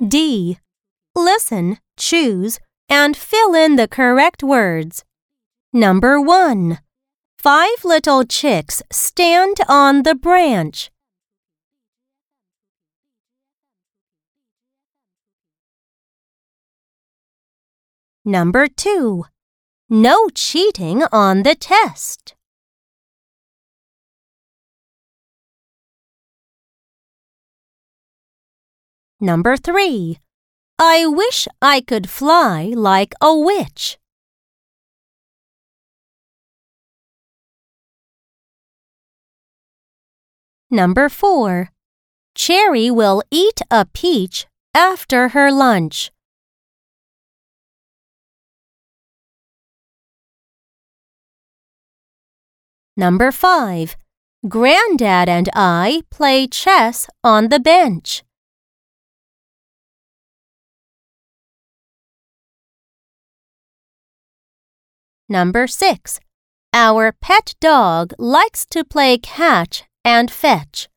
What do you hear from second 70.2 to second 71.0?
fetch.